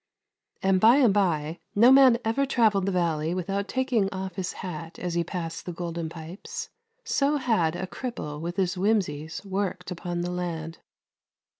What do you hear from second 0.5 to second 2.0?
And by and by, no